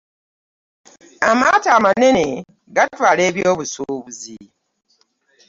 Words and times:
Amaato 1.29 1.67
amanene 1.77 2.25
gatwala 2.75 3.21
ebyobusubuzi. 3.29 4.37